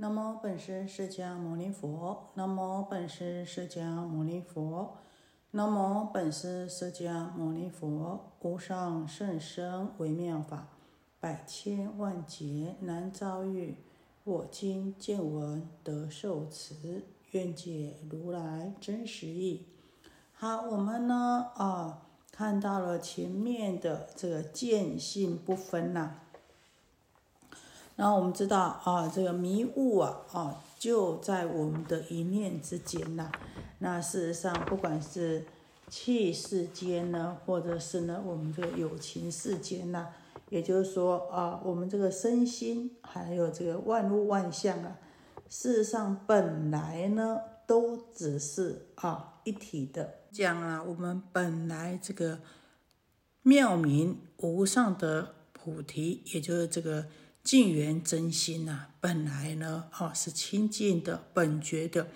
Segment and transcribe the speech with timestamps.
[0.00, 2.30] 南无本师释迦牟尼佛。
[2.32, 4.96] 南无本师释迦牟尼佛。
[5.50, 8.32] 南无本师释迦牟尼佛。
[8.40, 10.68] 无上甚深微妙法，
[11.20, 13.76] 百千万劫难遭遇。
[14.24, 19.66] 我今见闻得受持，愿解如来真实义。
[20.32, 26.20] 好，我们呢啊，看到了前面的这个见性不分呐。
[28.00, 33.30] 然后我们知道啊，这个迷雾啊，啊，就在我们的一念之间呐。
[33.80, 35.44] 那事实上，不管是
[35.90, 40.06] 气世间呢，或者是呢，我们这个有情世间呐，
[40.48, 44.96] 也就是说啊，我们这个身心还有这个万物万象啊，
[45.50, 50.14] 事实上本来呢，都只是啊一体的。
[50.32, 52.38] 讲啊，我们本来这个
[53.42, 57.04] 妙明无上的菩提，也就是这个。
[57.42, 62.08] 净缘真心呐，本来呢，哦是清净的、本觉的，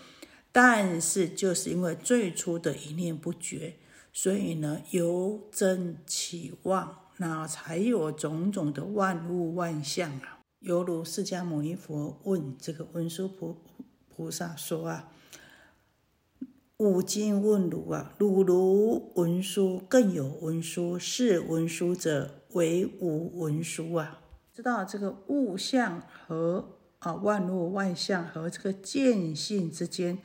[0.53, 3.77] 但是就是因为最初的一念不绝，
[4.13, 10.41] 所以呢，由真起妄，那才有种种的万物万象啊。
[10.61, 13.57] 犹如释迦牟尼佛问这个文殊菩
[14.09, 15.11] 菩萨说啊
[16.79, 24.21] ：“吾今问汝啊，汝如文殊，更有文殊，是文殊者为无文殊啊。”
[24.55, 30.17] 知道这个物象和啊万物万象和这个见性之间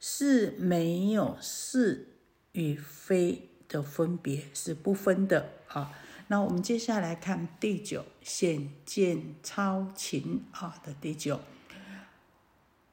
[0.00, 2.08] 是没有是
[2.50, 5.92] 与非的分别，是不分的啊。
[6.26, 11.38] 那我们接下来看第九显见超情啊的第九。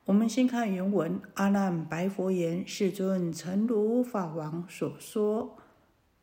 [0.06, 5.58] 我们先看原文：阿难白佛言：“世尊，诚如法王所说，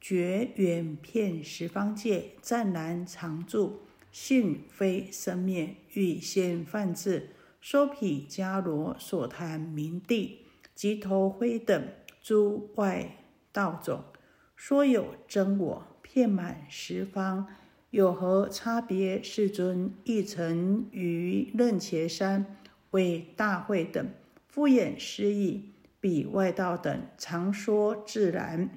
[0.00, 3.80] 绝远遍十方界，湛然常住。”
[4.12, 7.30] 性非生灭，欲现梵志，
[7.60, 11.88] 娑毗迦罗所谈明地，及头灰等
[12.20, 13.16] 诸外
[13.52, 14.02] 道种，
[14.56, 17.46] 说有真我，遍满十方，
[17.90, 19.22] 有何差别？
[19.22, 22.56] 世尊亦曾于楞伽山
[22.90, 24.10] 为大会等
[24.48, 25.70] 敷衍施意，
[26.00, 28.70] 彼外道等常说自然。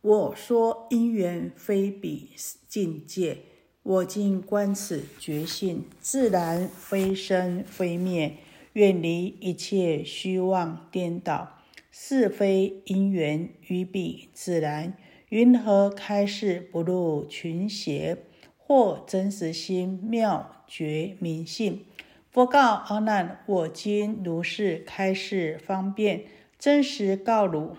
[0.00, 2.30] 我说因缘非彼
[2.68, 3.49] 境界。
[3.82, 8.36] 我今观此觉性，自然非生非灭，
[8.74, 11.58] 远离一切虚妄颠倒，
[11.90, 14.92] 是非因缘于彼自然。
[15.30, 18.18] 云何开示不入群邪？
[18.58, 21.86] 或真实心妙觉明性？
[22.30, 26.24] 佛告阿难：我今如是开示方便，
[26.58, 27.76] 真实告汝：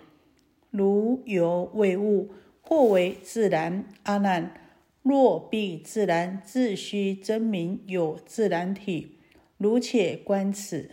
[0.72, 3.86] 如有未悟，或为自然。
[4.04, 4.61] 阿难。
[5.04, 9.18] 若必自然，自须真明有自然体。
[9.58, 10.92] 如且观此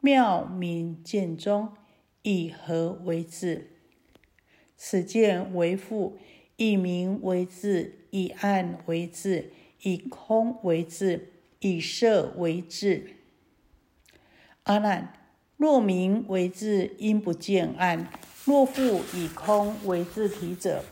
[0.00, 1.70] 妙明见中，
[2.22, 3.70] 以何为智？
[4.76, 6.18] 此见为父，
[6.56, 9.52] 以明为智，以暗为智，
[9.82, 13.14] 以空为智，以色为智。
[14.62, 15.12] 阿难，
[15.56, 18.06] 若明为智，因不见暗；
[18.44, 20.84] 若复以空为智体者，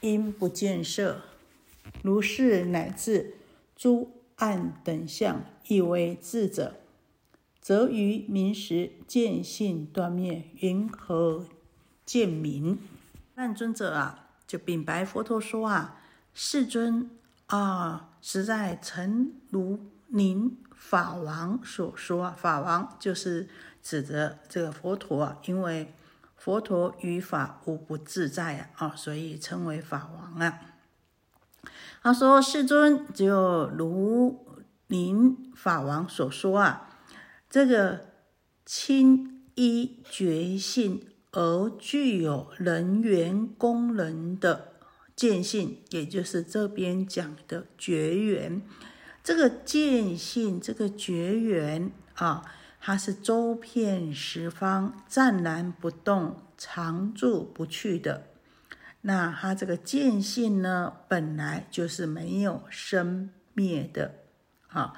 [0.00, 1.22] 因不见色。
[2.02, 3.34] 如是乃至
[3.74, 6.74] 诸暗等相，亦为智者，
[7.60, 11.46] 则于明时见性断灭，云何
[12.04, 12.78] 见明？
[13.36, 16.00] 难尊者啊，就禀白佛陀说啊
[16.34, 17.10] ：“世尊
[17.46, 22.30] 啊，实在诚如您法王所说。
[22.32, 23.48] 法王就是
[23.82, 25.92] 指的这个佛陀啊，因为
[26.36, 30.60] 佛陀于法无不自在啊，啊，所以称为法王啊。”
[32.04, 34.46] 他说：“世尊，就如
[34.88, 37.00] 您法王所说啊，
[37.48, 38.08] 这个
[38.66, 44.74] 清依觉性而具有人缘功能的
[45.16, 48.60] 见性，也就是这边讲的觉缘。
[49.22, 52.44] 这个见性，这个觉缘啊，
[52.82, 58.24] 它是周遍十方，湛然不动，常住不去的。”
[59.06, 64.14] 那它这个见性呢，本来就是没有生灭的，
[64.68, 64.94] 啊。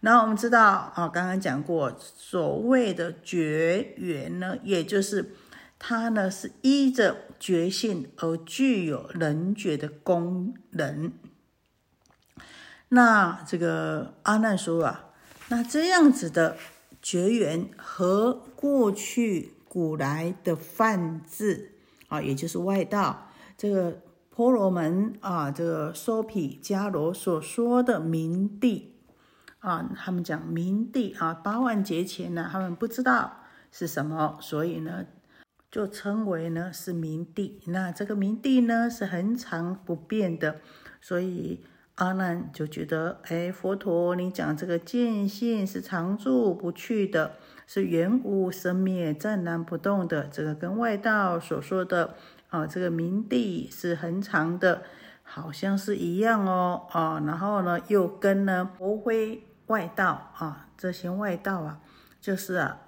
[0.00, 5.34] 那我们知道啊，刚刚讲过，所谓的觉缘呢，也就是
[5.78, 11.12] 它呢是依着觉性而具有人觉的功能。
[12.90, 15.06] 那这个阿难说啊，
[15.48, 16.58] 那这样子的
[17.00, 21.72] 觉缘和过去古来的泛字
[22.08, 23.25] 啊，也就是外道。
[23.56, 28.94] 这个婆罗门啊，这个娑毗迦罗所说的明帝
[29.60, 33.38] 啊，他们讲明帝啊，八万劫前呢，他们不知道
[33.72, 35.06] 是什么，所以呢，
[35.70, 37.60] 就称为呢是明帝。
[37.66, 40.60] 那这个明帝呢是恒常不变的，
[41.00, 41.64] 所以
[41.94, 47.36] 阿难就觉得，哎，佛陀你讲这个见性是常住不去的，
[47.66, 52.14] 是缘无生灭、湛然不动的，这个跟外道所说的
[52.48, 54.82] 啊，这个明地是恒常的，
[55.22, 59.42] 好像是一样哦，啊，然后呢又跟呢佛灰。
[59.66, 61.80] 外道啊，这些外道啊，
[62.20, 62.78] 就是啊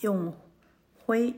[0.00, 0.36] 用
[0.94, 1.34] 灰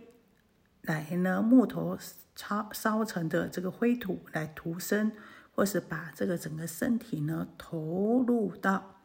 [0.83, 1.97] 来呢木头
[2.35, 5.13] 烧烧成的这个灰土来涂身，
[5.55, 8.97] 或是把这个整个身体呢投入到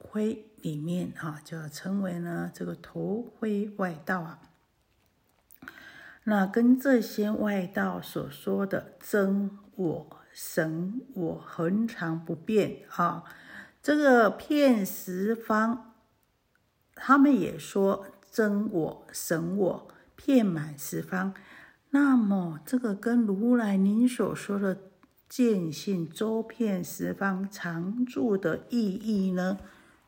[0.00, 4.40] 灰里面啊，就称为呢这个投灰外道啊。
[6.28, 13.24] 那跟这些外道所说的真我神我恒常不变啊。
[13.82, 15.94] 这个骗十方，
[16.94, 21.32] 他们也说真我神我骗满十方。
[21.90, 24.76] 那么，这个跟如来您所说的
[25.30, 29.56] 见性周遍十方常住的意义呢，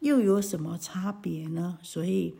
[0.01, 1.79] 又有什么差别呢？
[1.81, 2.37] 所以，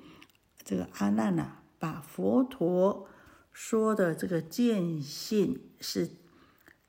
[0.63, 3.09] 这个阿难呐，把佛陀
[3.63, 6.09] 说的这个见性是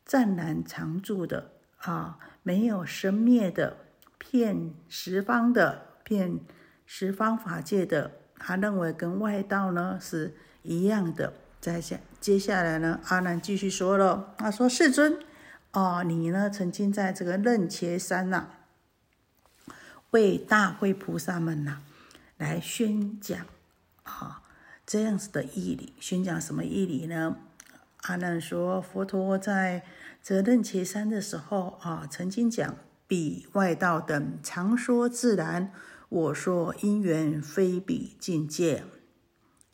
[0.06, 3.76] 湛然常住的啊，没有生灭的。
[4.18, 6.40] 骗十方的，骗
[6.86, 10.34] 十方法界的，他认为跟外道呢是
[10.64, 11.34] 一样的。
[11.60, 15.20] 再下接下来呢，阿难继续说了，他说：“世尊，
[15.74, 18.48] 哦，你呢曾经在这个楞伽山呐，
[20.12, 21.82] 为大会菩萨们呐
[22.38, 23.46] 来宣讲
[24.04, 24.42] 啊
[24.86, 25.94] 这样子的义理。
[26.00, 27.38] 宣讲什么义理呢？
[28.04, 29.84] 阿难说，佛陀在
[30.24, 32.76] 这楞伽山的时候啊，曾经讲。”
[33.12, 35.74] 彼外道等常说自然，
[36.08, 38.86] 我说因缘非彼境界。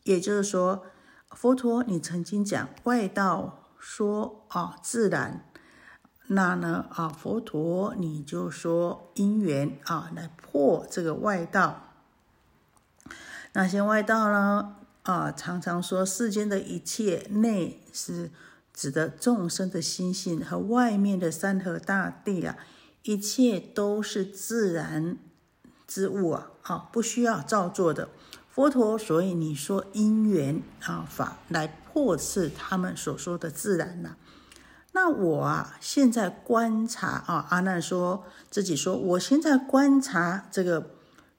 [0.06, 0.88] 也就是说，
[1.30, 5.45] 佛陀你曾经讲外道说啊自然，
[6.30, 11.94] 那呢啊佛陀你就说因缘啊来破这个外道。
[13.53, 14.76] 那些外道呢
[15.07, 18.30] 啊常常说世间的一切内是
[18.74, 22.56] 指的众生的心性和外面的山河大地啊。
[23.04, 25.18] 一切都是自然
[25.88, 28.09] 之物啊，啊，不需要造作的。
[28.50, 34.18] 佛陀，所以你说因缘啊法来破斥他们所说的自然呐。
[34.92, 40.97] 那我啊，现在观察啊，阿难说自己说，我现在观察这个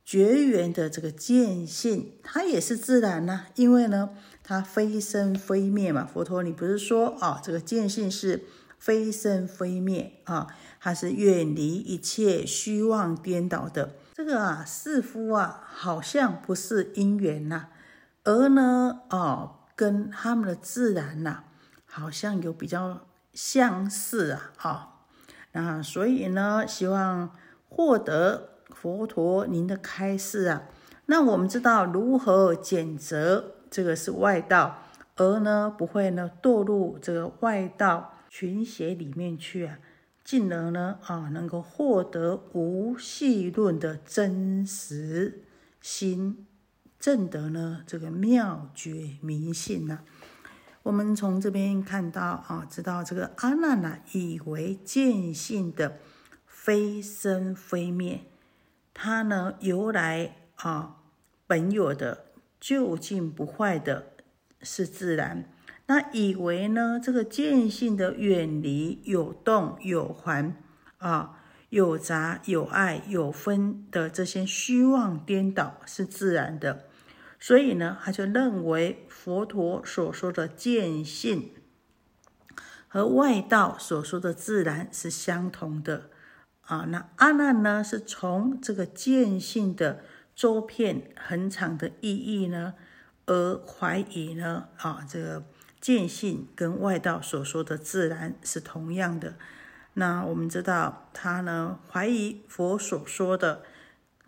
[0.09, 4.09] 绝缘的这个见性，它也是自然呐，因为呢，
[4.43, 6.09] 它非生非灭嘛。
[6.11, 8.45] 佛陀，你不是说啊，这个见性是
[8.79, 10.47] 非生非灭啊？
[10.81, 17.67] 它是远离一切虚妄颠倒的，这个啊似乎啊好像不是因缘呐，
[18.25, 21.45] 而呢哦跟他们的自然呐
[21.85, 25.03] 好像有比较相似啊哈，
[25.53, 27.37] 那所以呢希望
[27.69, 30.63] 获得佛陀您的开示啊，
[31.07, 34.85] 那我们知道如何检责这个是外道，
[35.17, 39.79] 而呢不会呢堕入这个外道群邪里面去啊。
[40.23, 45.43] 进而呢，啊，能够获得无细论的真实
[45.81, 46.47] 心，
[47.01, 50.01] 证得呢这个妙觉明性呐。
[50.85, 55.99] 我们从这边看到啊，知道这个阿难呐，以为见性的
[56.47, 58.21] 非生非灭，
[59.01, 60.97] 它呢由来啊
[61.47, 64.09] 本有的究竟不坏的，
[64.61, 65.49] 是自然。
[65.87, 66.99] 那以为呢？
[67.01, 70.53] 这个见性的远离有动有还
[70.99, 71.39] 啊，
[71.69, 76.87] 有杂有爱有分的这些虚妄颠倒是自然的，
[77.39, 81.53] 所以呢，他就认为佛陀所说的见性
[82.89, 86.11] 和外道所说的自然是相同的
[86.69, 86.87] 啊。
[86.89, 90.01] 那阿难呢，是从这个见性的
[90.35, 92.75] 周遍恒常的意义呢，
[93.27, 95.43] 而怀疑呢啊这个。
[95.81, 99.35] 见性跟外道所说的自然是同样的。
[99.95, 103.63] 那我们知道他呢怀疑佛所说的，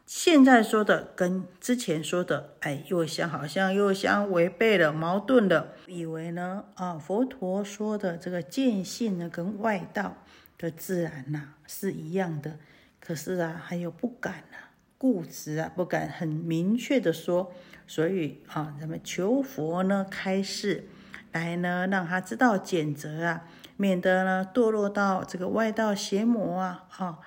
[0.07, 5.75] 现在说的跟之前说的，哎，又相好像又相违背了，矛盾的。
[5.89, 10.19] 以为呢啊，佛陀说的这个见性呢跟外道
[10.61, 12.59] 的自然呐是一样的。
[13.01, 17.53] 可是啊，还有不敢啊，固执啊，不敢很明确的说。
[17.87, 20.87] 所以啊，咱们求佛呢开示。
[21.33, 27.21] 来呢，让他知道减责啊，免得呢堕落到这个外道邪魔啊，哈。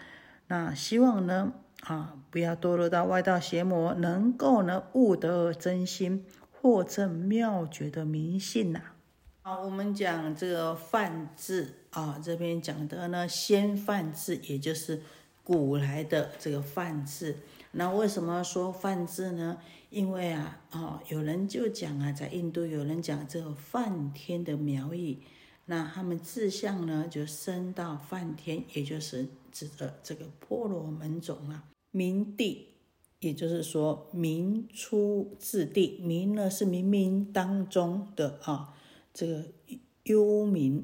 [0.48, 8.82] 那希望呢啊，不要堕落到外道邪魔，能够呢悟得真心，获证妙觉的迷信呐。
[9.42, 15.02] 好，我们讲这个梵字啊，这边讲的呢，先梵字，也就是
[15.44, 17.38] 古来的这个梵字。
[17.72, 19.58] 那为什么说梵字呢？
[19.90, 25.20] 因为啊，啊，有人就讲啊，在印度有人讲这个梵天的苗裔，
[25.66, 31.66] 那他们志向呢，就升到梵天，也就是指的这个婆罗门种啊。
[31.92, 32.70] 明帝，
[33.20, 38.74] 也就是说明初自地，明呢是冥冥当中的啊。
[39.14, 39.44] 这个
[40.06, 40.82] 幽冥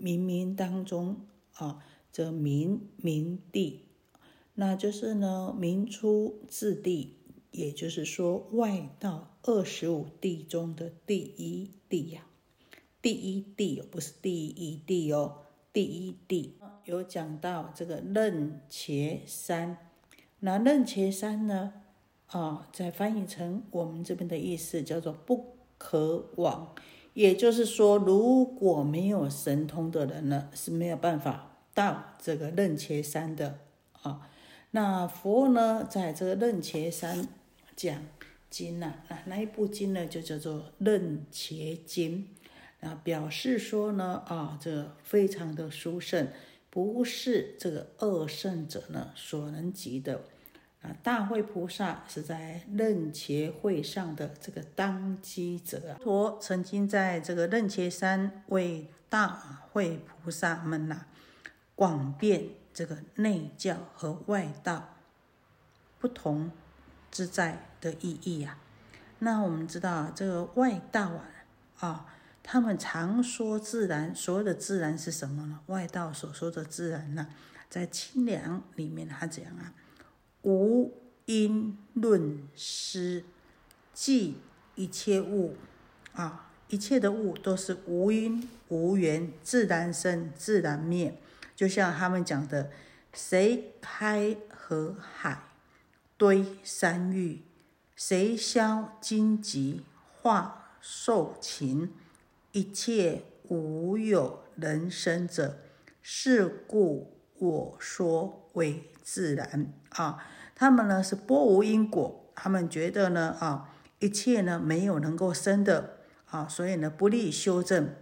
[0.00, 1.20] 冥冥当中
[1.54, 3.86] 啊，这冥冥地，
[4.54, 7.16] 那就是呢明出自地，
[7.50, 12.26] 也就是说外道二十五地中的第一地呀，
[13.02, 15.38] 第一地不是第一地哦，
[15.72, 16.54] 第一地。
[16.84, 19.76] 有讲到这个楞伽山，
[20.40, 21.74] 那楞伽山呢
[22.28, 26.74] 啊，再翻译成我们这边的意思叫做不可往。
[27.18, 33.58] 也就是说，如果没有神通的人呢，是没有办法到这个楞伽山的
[34.02, 34.30] 啊。
[34.70, 37.26] 那佛呢，在这个楞伽山
[37.74, 38.04] 讲
[38.48, 42.18] 经呢，那那一部经呢，就叫做《楞伽经》，
[42.78, 46.28] 那表示说呢，啊，这非常的殊胜，
[46.70, 50.20] 不是这个二圣者呢所能及的。
[50.80, 55.98] 啊，大慧菩萨是在楞伽会上的这个当机者啊。
[56.00, 59.28] 佛曾经在这个楞伽山为大
[59.72, 61.06] 慧菩萨们呐，
[61.74, 64.94] 广辩这个内教和外道
[65.98, 66.52] 不同
[67.10, 68.58] 之在的意义呀。
[69.18, 71.24] 那我们知道这个外道啊，
[71.80, 72.06] 啊，
[72.44, 75.58] 他们常说自然，所谓的自然是什么呢？
[75.66, 77.26] 外道所说的自然呢，
[77.68, 79.74] 在清凉里面他讲啊。
[80.42, 80.92] 无
[81.26, 83.24] 因论师，
[83.92, 84.36] 即
[84.74, 85.56] 一切物
[86.12, 91.20] 啊，一切的物都是无因无缘，自然生，自然灭。
[91.56, 92.70] 就像他们讲的，
[93.12, 95.42] 谁开河海，
[96.16, 97.42] 堆山域，
[97.96, 99.82] 谁消荆棘，
[100.22, 101.92] 化兽禽，
[102.52, 105.58] 一切无有人生者，
[106.00, 108.84] 是故我说为。
[109.10, 117.94] 自然啊，他们呢是波无因果，他们觉得呢啊，一切呢没有能够生的啊，所以呢不利修正。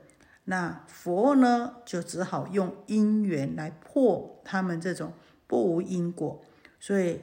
[0.45, 5.13] 那佛呢就只好用因缘来破他们这种
[5.47, 6.41] 不无因果。
[6.79, 7.23] 所以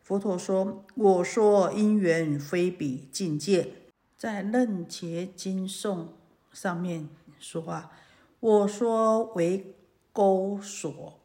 [0.00, 3.72] 佛陀说：“我说因缘非彼境界。”
[4.16, 6.14] 在《楞伽经颂》
[6.56, 7.90] 上面说啊
[8.40, 9.74] ：“我说为
[10.12, 11.20] 钩索。”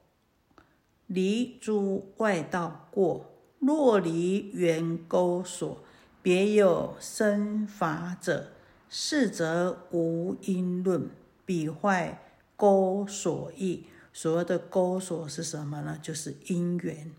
[1.08, 3.30] 离诸外道过，
[3.60, 5.84] 若离缘钩索，
[6.22, 8.52] 别有生法者，
[8.90, 11.10] 是则无因论，
[11.46, 12.22] 彼坏
[12.56, 13.86] 钩索意。
[14.12, 16.00] 所谓的钩索是什么呢？
[16.02, 17.12] 就是因缘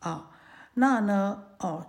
[0.00, 0.30] 啊。
[0.74, 1.86] 那呢，哦，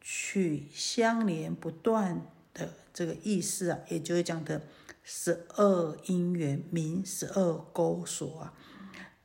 [0.00, 4.62] 取相连不断的这个意思啊，也就是讲的
[5.02, 8.54] 十二因缘名十二钩索啊。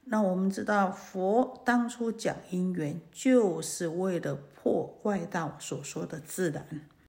[0.05, 6.65] 那我们知道，佛当初讲因缘，就是为了破外道所说的自然。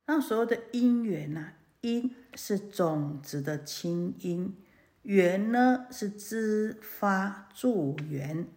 [0.06, 1.52] 那所谓的因缘呢？
[1.82, 4.56] 因是种子的清因，
[5.02, 8.48] 缘呢是知发助缘。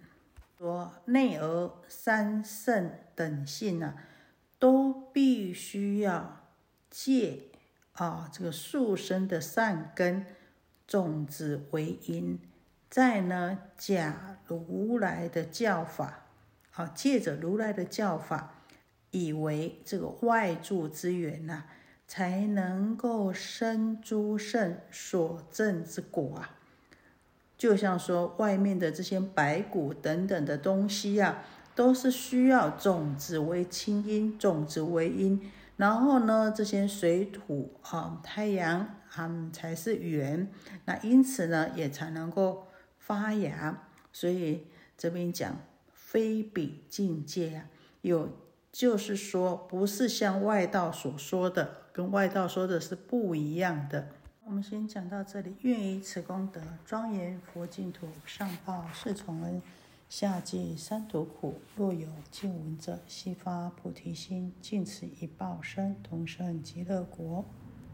[0.57, 3.93] 说内而三圣等性呢，
[4.57, 6.47] 都必须要
[6.89, 7.43] 借
[7.91, 10.25] 啊这个树身的善根
[10.87, 12.39] 种子为因。
[12.89, 16.25] 再呢，假如来的教法，
[16.73, 18.55] 啊，借着如来的教法，
[19.11, 21.65] 以为这个外助之源呐，
[22.07, 26.57] 才能够生诸圣所证之果啊。
[27.59, 31.43] 就像说外面的这些白骨等等的东西呀，
[31.75, 35.39] 都是需要种子为清因，种子为因，
[35.77, 40.47] 然后呢，这些水土啊、太阳啊才是源，
[40.85, 42.65] 那因此呢，也才能够。
[42.99, 45.57] 发芽，所以这边讲
[45.91, 47.65] 非比境界啊，
[48.01, 48.29] 有
[48.71, 54.09] 就是说不是像外道所说的，跟外道说的是不一样的。
[54.45, 59.61] 我们先讲到这里，愿以此功德庄严佛净土，上报四重恩，
[60.09, 61.59] 下济三途苦。
[61.75, 67.45] 若有见闻者，悉发菩提心，尽此一报身，同生极乐国。